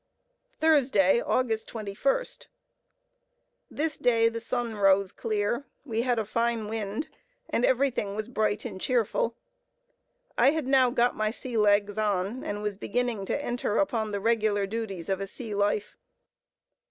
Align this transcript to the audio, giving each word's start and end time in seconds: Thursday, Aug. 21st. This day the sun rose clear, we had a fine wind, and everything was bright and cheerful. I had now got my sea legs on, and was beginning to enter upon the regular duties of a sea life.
Thursday, 0.59 1.19
Aug. 1.23 1.47
21st. 1.63 2.47
This 3.69 3.99
day 3.99 4.29
the 4.29 4.39
sun 4.41 4.73
rose 4.75 5.11
clear, 5.11 5.67
we 5.85 6.01
had 6.01 6.17
a 6.17 6.25
fine 6.25 6.67
wind, 6.67 7.07
and 7.47 7.63
everything 7.63 8.15
was 8.15 8.27
bright 8.27 8.65
and 8.65 8.81
cheerful. 8.81 9.35
I 10.39 10.53
had 10.53 10.65
now 10.65 10.89
got 10.89 11.15
my 11.15 11.29
sea 11.29 11.55
legs 11.55 11.99
on, 11.99 12.43
and 12.43 12.63
was 12.63 12.77
beginning 12.77 13.25
to 13.25 13.39
enter 13.45 13.77
upon 13.77 14.09
the 14.09 14.19
regular 14.19 14.65
duties 14.65 15.07
of 15.07 15.21
a 15.21 15.27
sea 15.27 15.53
life. 15.53 15.95